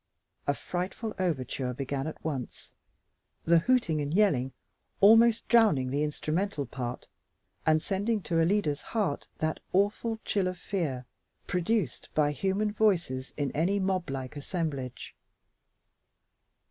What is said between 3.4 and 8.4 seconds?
the hooting and yelling almost drowning the instrumental part and sending